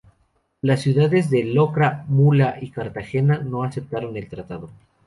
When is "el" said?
4.17-4.27